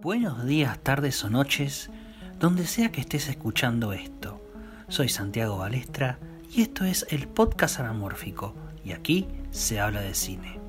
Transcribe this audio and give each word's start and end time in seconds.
Buenos 0.00 0.46
días, 0.46 0.78
tardes 0.78 1.24
o 1.24 1.28
noches, 1.28 1.90
donde 2.38 2.68
sea 2.68 2.92
que 2.92 3.00
estés 3.00 3.28
escuchando 3.28 3.92
esto. 3.92 4.40
Soy 4.86 5.08
Santiago 5.08 5.58
Balestra 5.58 6.20
y 6.54 6.62
esto 6.62 6.84
es 6.84 7.04
el 7.10 7.26
podcast 7.26 7.80
anamórfico 7.80 8.54
y 8.84 8.92
aquí 8.92 9.26
se 9.50 9.80
habla 9.80 10.00
de 10.00 10.14
cine. 10.14 10.60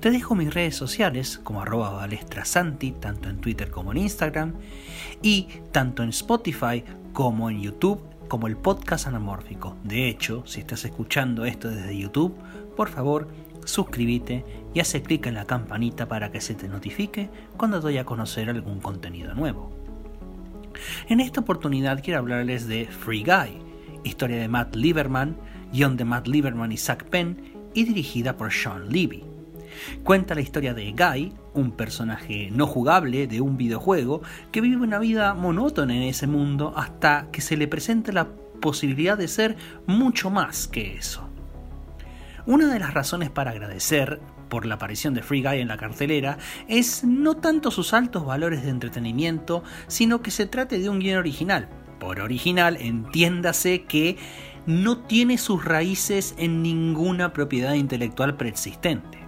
Te 0.00 0.10
dejo 0.10 0.34
mis 0.34 0.54
redes 0.54 0.76
sociales 0.76 1.38
como 1.44 1.60
arroba 1.60 1.90
balestrasanti, 1.90 2.92
tanto 2.92 3.28
en 3.28 3.42
Twitter 3.42 3.70
como 3.70 3.92
en 3.92 3.98
Instagram, 3.98 4.54
y 5.20 5.48
tanto 5.70 6.02
en 6.02 6.08
Spotify 6.08 6.82
como 7.12 7.50
en 7.50 7.60
YouTube 7.60 8.02
como 8.28 8.46
el 8.46 8.56
podcast 8.56 9.06
anamórfico. 9.06 9.76
De 9.84 10.08
hecho, 10.08 10.42
si 10.46 10.60
estás 10.60 10.86
escuchando 10.86 11.44
esto 11.44 11.68
desde 11.68 11.98
YouTube, 11.98 12.34
por 12.74 12.88
favor, 12.88 13.28
suscríbete 13.64 14.44
y 14.72 14.80
hace 14.80 15.02
clic 15.02 15.26
en 15.26 15.34
la 15.34 15.46
campanita 15.46 16.08
para 16.08 16.30
que 16.30 16.40
se 16.40 16.54
te 16.54 16.68
notifique 16.68 17.30
cuando 17.56 17.80
doy 17.80 17.98
a 17.98 18.04
conocer 18.04 18.50
algún 18.50 18.80
contenido 18.80 19.34
nuevo. 19.34 19.72
En 21.08 21.20
esta 21.20 21.40
oportunidad 21.40 22.02
quiero 22.02 22.20
hablarles 22.20 22.66
de 22.66 22.86
Free 22.86 23.22
Guy, 23.24 23.58
historia 24.02 24.38
de 24.38 24.48
Matt 24.48 24.74
Lieberman, 24.74 25.36
guion 25.72 25.96
de 25.96 26.04
Matt 26.04 26.26
Lieberman 26.26 26.72
y 26.72 26.76
Zach 26.76 27.04
Penn 27.04 27.54
y 27.74 27.84
dirigida 27.84 28.36
por 28.36 28.52
Sean 28.52 28.90
Levy. 28.90 29.24
Cuenta 30.02 30.34
la 30.34 30.40
historia 30.40 30.74
de 30.74 30.92
Guy, 30.92 31.32
un 31.52 31.72
personaje 31.72 32.48
no 32.52 32.66
jugable 32.66 33.26
de 33.26 33.40
un 33.40 33.56
videojuego 33.56 34.22
que 34.52 34.60
vive 34.60 34.82
una 34.82 34.98
vida 34.98 35.34
monótona 35.34 35.96
en 35.96 36.02
ese 36.02 36.26
mundo 36.26 36.72
hasta 36.76 37.28
que 37.32 37.40
se 37.40 37.56
le 37.56 37.68
presenta 37.68 38.12
la 38.12 38.28
posibilidad 38.60 39.18
de 39.18 39.28
ser 39.28 39.56
mucho 39.86 40.30
más 40.30 40.68
que 40.68 40.96
eso. 40.96 41.28
Una 42.46 42.70
de 42.70 42.78
las 42.78 42.92
razones 42.92 43.30
para 43.30 43.52
agradecer 43.52 44.20
por 44.50 44.66
la 44.66 44.74
aparición 44.74 45.14
de 45.14 45.22
Free 45.22 45.42
Guy 45.42 45.60
en 45.60 45.68
la 45.68 45.78
cartelera 45.78 46.36
es 46.68 47.02
no 47.02 47.38
tanto 47.38 47.70
sus 47.70 47.94
altos 47.94 48.26
valores 48.26 48.62
de 48.62 48.68
entretenimiento, 48.68 49.64
sino 49.86 50.20
que 50.20 50.30
se 50.30 50.44
trate 50.44 50.78
de 50.78 50.90
un 50.90 50.98
guion 50.98 51.18
original. 51.18 51.70
Por 51.98 52.20
original, 52.20 52.76
entiéndase 52.78 53.84
que 53.84 54.18
no 54.66 54.98
tiene 54.98 55.38
sus 55.38 55.64
raíces 55.64 56.34
en 56.36 56.62
ninguna 56.62 57.32
propiedad 57.32 57.72
intelectual 57.72 58.36
preexistente. 58.36 59.20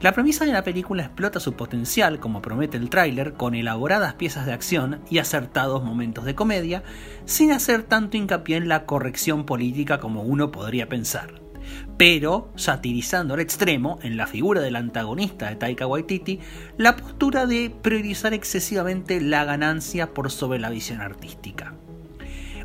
La 0.00 0.12
premisa 0.12 0.46
de 0.46 0.52
la 0.52 0.64
película 0.64 1.02
explota 1.02 1.40
su 1.40 1.54
potencial, 1.54 2.20
como 2.20 2.40
promete 2.40 2.78
el 2.78 2.88
tráiler, 2.88 3.34
con 3.34 3.54
elaboradas 3.54 4.14
piezas 4.14 4.46
de 4.46 4.54
acción 4.54 5.02
y 5.10 5.18
acertados 5.18 5.84
momentos 5.84 6.24
de 6.24 6.34
comedia, 6.34 6.84
sin 7.26 7.52
hacer 7.52 7.82
tanto 7.82 8.16
hincapié 8.16 8.56
en 8.56 8.68
la 8.68 8.86
corrección 8.86 9.44
política 9.44 9.98
como 10.00 10.22
uno 10.22 10.50
podría 10.50 10.88
pensar 10.88 11.47
pero 11.96 12.52
satirizando 12.56 13.34
al 13.34 13.40
extremo, 13.40 13.98
en 14.02 14.16
la 14.16 14.26
figura 14.26 14.60
del 14.60 14.76
antagonista 14.76 15.48
de 15.48 15.56
Taika 15.56 15.86
Waititi, 15.86 16.38
la 16.76 16.96
postura 16.96 17.46
de 17.46 17.70
priorizar 17.82 18.34
excesivamente 18.34 19.20
la 19.20 19.44
ganancia 19.44 20.14
por 20.14 20.30
sobre 20.30 20.58
la 20.58 20.70
visión 20.70 21.00
artística. 21.00 21.74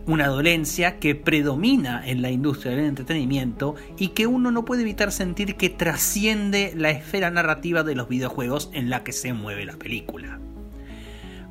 Una 0.06 0.28
dolencia 0.28 1.00
que 1.00 1.16
predomina 1.16 2.06
en 2.06 2.22
la 2.22 2.30
industria 2.30 2.76
del 2.76 2.86
entretenimiento 2.86 3.76
y 3.98 4.09
que 4.09 4.28
uno 4.28 4.52
no 4.52 4.66
puede 4.66 4.81
evitar 4.81 5.14
sentir 5.14 5.56
que 5.56 5.70
trasciende 5.70 6.74
la 6.76 6.90
esfera 6.90 7.31
narrativa 7.31 7.84
de 7.84 7.96
los 7.96 8.09
videojuegos 8.09 8.70
en 8.74 8.90
la 8.90 9.04
que 9.04 9.14
se 9.14 9.31
mueve 9.31 9.66
la 9.66 9.78
película. 9.78 10.42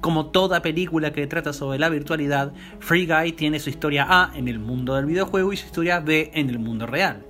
Como 0.03 0.27
toda 0.27 0.61
película 0.61 1.15
que 1.15 1.27
trata 1.27 1.55
sobre 1.55 1.79
la 1.79 1.89
virtualidad, 1.89 2.53
Free 2.81 3.07
Guy 3.07 3.33
tiene 3.33 3.59
su 3.59 3.71
historia 3.71 4.07
A 4.11 4.37
en 4.37 4.49
el 4.49 4.59
mundo 4.59 4.95
del 4.95 5.07
videojuego 5.07 5.55
y 5.55 5.57
su 5.57 5.65
historia 5.65 6.01
B 6.01 6.31
en 6.35 6.51
el 6.51 6.59
mundo 6.59 6.87
real 6.87 7.25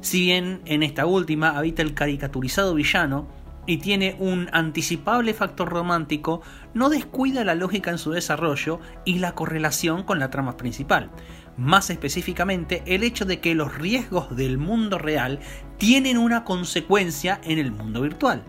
si 0.00 0.20
bien 0.20 0.60
en 0.66 0.82
esta 0.82 1.06
última 1.06 1.58
habita 1.58 1.82
el 1.82 1.94
caricaturizado 1.94 2.74
villano 2.74 3.26
y 3.66 3.78
tiene 3.78 4.16
un 4.20 4.48
anticipable 4.52 5.34
factor 5.34 5.68
romántico, 5.68 6.42
no 6.74 6.88
descuida 6.88 7.44
la 7.44 7.56
lógica 7.56 7.90
en 7.90 7.98
su 7.98 8.12
desarrollo 8.12 8.78
y 9.04 9.18
la 9.18 9.34
correlación 9.34 10.04
con 10.04 10.20
la 10.20 10.30
trama 10.30 10.56
principal. 10.56 11.10
Más 11.56 11.90
específicamente, 11.90 12.84
el 12.86 13.02
hecho 13.02 13.24
de 13.24 13.40
que 13.40 13.56
los 13.56 13.76
riesgos 13.76 14.36
del 14.36 14.58
mundo 14.58 14.98
real 14.98 15.40
tienen 15.78 16.18
una 16.18 16.44
consecuencia 16.44 17.40
en 17.42 17.58
el 17.58 17.72
mundo 17.72 18.02
virtual. 18.02 18.44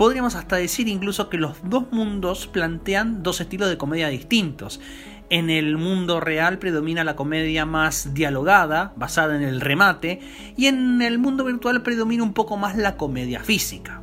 Podríamos 0.00 0.34
hasta 0.34 0.56
decir 0.56 0.88
incluso 0.88 1.28
que 1.28 1.36
los 1.36 1.58
dos 1.62 1.92
mundos 1.92 2.46
plantean 2.46 3.22
dos 3.22 3.42
estilos 3.42 3.68
de 3.68 3.76
comedia 3.76 4.08
distintos. 4.08 4.80
En 5.28 5.50
el 5.50 5.76
mundo 5.76 6.20
real 6.20 6.58
predomina 6.58 7.04
la 7.04 7.16
comedia 7.16 7.66
más 7.66 8.14
dialogada, 8.14 8.94
basada 8.96 9.36
en 9.36 9.42
el 9.42 9.60
remate, 9.60 10.20
y 10.56 10.68
en 10.68 11.02
el 11.02 11.18
mundo 11.18 11.44
virtual 11.44 11.82
predomina 11.82 12.22
un 12.22 12.32
poco 12.32 12.56
más 12.56 12.78
la 12.78 12.96
comedia 12.96 13.40
física. 13.40 14.00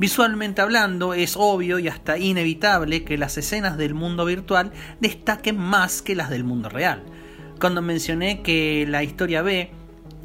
Visualmente 0.00 0.62
hablando, 0.62 1.14
es 1.14 1.36
obvio 1.36 1.78
y 1.78 1.86
hasta 1.86 2.18
inevitable 2.18 3.04
que 3.04 3.18
las 3.18 3.38
escenas 3.38 3.78
del 3.78 3.94
mundo 3.94 4.24
virtual 4.24 4.72
destaquen 4.98 5.56
más 5.56 6.02
que 6.02 6.16
las 6.16 6.28
del 6.28 6.42
mundo 6.42 6.70
real. 6.70 7.04
Cuando 7.60 7.82
mencioné 7.82 8.42
que 8.42 8.84
la 8.88 9.04
historia 9.04 9.42
B 9.42 9.70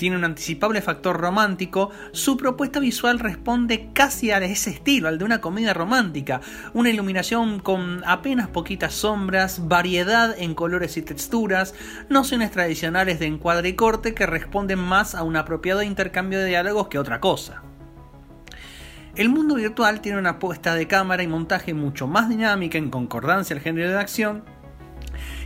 tiene 0.01 0.17
un 0.17 0.23
anticipable 0.23 0.81
factor 0.81 1.15
romántico, 1.21 1.91
su 2.11 2.35
propuesta 2.35 2.79
visual 2.79 3.19
responde 3.19 3.89
casi 3.93 4.31
a 4.31 4.39
ese 4.39 4.71
estilo, 4.71 5.07
al 5.07 5.19
de 5.19 5.25
una 5.25 5.41
comedia 5.41 5.75
romántica. 5.75 6.41
Una 6.73 6.89
iluminación 6.89 7.59
con 7.59 8.01
apenas 8.07 8.47
poquitas 8.47 8.95
sombras, 8.95 9.67
variedad 9.67 10.33
en 10.35 10.55
colores 10.55 10.97
y 10.97 11.03
texturas, 11.03 11.75
nociones 12.09 12.49
tradicionales 12.49 13.19
de 13.19 13.27
encuadre 13.27 13.69
y 13.69 13.73
corte 13.73 14.15
que 14.15 14.25
responden 14.25 14.79
más 14.79 15.13
a 15.13 15.21
un 15.21 15.35
apropiado 15.35 15.83
intercambio 15.83 16.39
de 16.39 16.47
diálogos 16.47 16.87
que 16.87 16.97
otra 16.97 17.19
cosa. 17.19 17.61
El 19.13 19.29
mundo 19.29 19.53
virtual 19.53 20.01
tiene 20.01 20.17
una 20.17 20.39
puesta 20.39 20.73
de 20.73 20.87
cámara 20.87 21.21
y 21.21 21.27
montaje 21.27 21.75
mucho 21.75 22.07
más 22.07 22.27
dinámica 22.27 22.79
en 22.79 22.89
concordancia 22.89 23.55
al 23.55 23.61
género 23.61 23.91
de 23.91 23.99
acción 23.99 24.45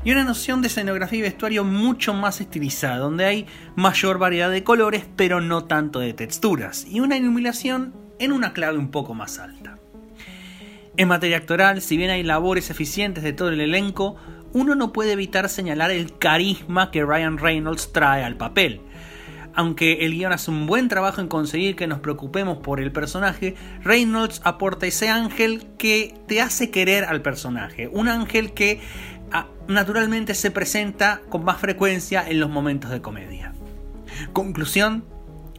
y 0.05 0.11
una 0.11 0.23
noción 0.23 0.61
de 0.61 0.67
escenografía 0.67 1.19
y 1.19 1.23
vestuario 1.23 1.65
mucho 1.65 2.13
más 2.13 2.39
estilizada, 2.39 2.99
donde 2.99 3.25
hay 3.25 3.47
mayor 3.75 4.19
variedad 4.19 4.51
de 4.51 4.63
colores 4.63 5.05
pero 5.17 5.41
no 5.41 5.65
tanto 5.65 5.99
de 5.99 6.13
texturas, 6.13 6.85
y 6.87 7.01
una 7.01 7.17
iluminación 7.17 7.93
en 8.19 8.31
una 8.31 8.53
clave 8.53 8.77
un 8.77 8.91
poco 8.91 9.15
más 9.15 9.39
alta. 9.39 9.79
En 10.95 11.09
materia 11.09 11.37
actoral, 11.37 11.81
si 11.81 11.97
bien 11.97 12.11
hay 12.11 12.23
labores 12.23 12.69
eficientes 12.69 13.23
de 13.23 13.33
todo 13.33 13.49
el 13.49 13.59
elenco, 13.59 14.15
uno 14.53 14.75
no 14.75 14.93
puede 14.93 15.11
evitar 15.11 15.49
señalar 15.49 15.91
el 15.91 16.17
carisma 16.17 16.91
que 16.91 17.03
Ryan 17.03 17.37
Reynolds 17.37 17.91
trae 17.91 18.23
al 18.23 18.37
papel. 18.37 18.79
Aunque 19.55 20.05
el 20.05 20.13
guion 20.13 20.33
hace 20.33 20.51
un 20.51 20.67
buen 20.67 20.89
trabajo 20.89 21.21
en 21.21 21.27
conseguir 21.27 21.75
que 21.75 21.87
nos 21.87 21.99
preocupemos 21.99 22.57
por 22.57 22.81
el 22.81 22.91
personaje, 22.91 23.55
Reynolds 23.83 24.41
aporta 24.43 24.85
ese 24.85 25.09
ángel 25.09 25.65
que 25.77 26.13
te 26.27 26.41
hace 26.41 26.71
querer 26.71 27.05
al 27.05 27.21
personaje. 27.21 27.87
Un 27.87 28.09
ángel 28.09 28.53
que 28.53 28.81
naturalmente 29.67 30.35
se 30.35 30.51
presenta 30.51 31.21
con 31.29 31.43
más 31.43 31.57
frecuencia 31.57 32.27
en 32.27 32.39
los 32.39 32.49
momentos 32.49 32.91
de 32.91 33.01
comedia. 33.01 33.53
Conclusión, 34.33 35.05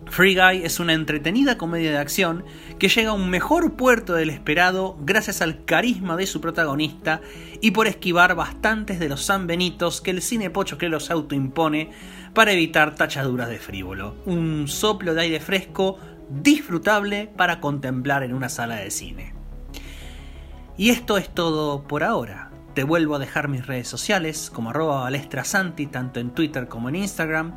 Free 0.09 0.35
Guy 0.35 0.65
es 0.65 0.81
una 0.81 0.95
entretenida 0.95 1.59
comedia 1.59 1.91
de 1.91 1.99
acción 1.99 2.45
que 2.79 2.89
llega 2.89 3.11
a 3.11 3.15
un 3.15 3.29
mejor 3.29 3.75
puerto 3.77 4.15
del 4.15 4.31
esperado 4.31 4.97
gracias 5.01 5.43
al 5.43 5.65
carisma 5.65 6.17
de 6.17 6.27
su 6.27 6.41
protagonista 6.41 7.21
y 7.61 7.73
por 7.73 7.87
esquivar 7.87 8.35
bastantes 8.35 8.99
de 8.99 9.09
los 9.09 9.25
sanbenitos 9.25 10.01
que 10.01 10.13
el 10.13 10.23
cine 10.23 10.49
pocho 10.49 10.79
que 10.79 10.89
los 10.89 11.11
autoimpone 11.11 11.91
para 12.35 12.53
evitar 12.53 12.95
tachaduras 12.95 13.49
de 13.49 13.59
frívolo. 13.59 14.17
Un 14.25 14.69
soplo 14.69 15.13
de 15.13 15.23
aire 15.23 15.41
fresco 15.41 15.99
disfrutable 16.31 17.31
para 17.37 17.61
contemplar 17.61 18.23
en 18.23 18.33
una 18.33 18.49
sala 18.49 18.77
de 18.77 18.91
cine. 18.91 19.35
Y 20.79 20.91
esto 20.91 21.19
es 21.19 21.29
todo 21.29 21.83
por 21.83 22.05
ahora. 22.05 22.51
Te 22.75 22.85
vuelvo 22.85 23.15
a 23.15 23.19
dejar 23.19 23.49
mis 23.49 23.67
redes 23.67 23.89
sociales 23.89 24.51
como 24.53 24.71
arroba 24.71 25.01
balestrasanti 25.01 25.87
tanto 25.87 26.21
en 26.21 26.31
Twitter 26.31 26.69
como 26.69 26.91
en 26.91 26.97
Instagram, 26.97 27.55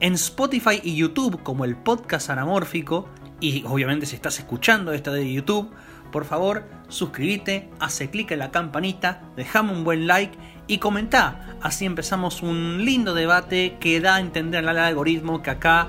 en 0.00 0.14
Spotify 0.14 0.80
y 0.82 0.96
YouTube 0.96 1.42
como 1.42 1.64
el 1.64 1.76
podcast 1.76 2.30
anamórfico 2.30 3.08
y 3.40 3.64
obviamente 3.66 4.06
si 4.06 4.16
estás 4.16 4.38
escuchando 4.38 4.92
esto 4.92 5.12
de 5.12 5.32
YouTube, 5.32 5.70
por 6.10 6.24
favor 6.24 6.64
suscríbete, 6.88 7.68
hace 7.80 8.10
clic 8.10 8.30
en 8.30 8.38
la 8.38 8.50
campanita, 8.50 9.22
dejame 9.36 9.72
un 9.72 9.84
buen 9.84 10.06
like 10.06 10.36
y 10.66 10.78
comenta. 10.78 11.56
Así 11.62 11.84
empezamos 11.84 12.42
un 12.42 12.84
lindo 12.84 13.14
debate 13.14 13.76
que 13.80 14.00
da 14.00 14.16
a 14.16 14.20
entender 14.20 14.66
al 14.66 14.78
algoritmo 14.78 15.42
que 15.42 15.50
acá 15.50 15.88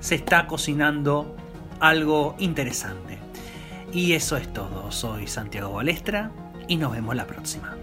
se 0.00 0.14
está 0.14 0.46
cocinando 0.46 1.36
algo 1.80 2.36
interesante. 2.38 3.18
Y 3.92 4.12
eso 4.12 4.36
es 4.36 4.52
todo. 4.52 4.90
Soy 4.92 5.26
Santiago 5.26 5.72
Balestra 5.72 6.30
y 6.68 6.76
nos 6.76 6.92
vemos 6.92 7.14
la 7.16 7.26
próxima. 7.26 7.75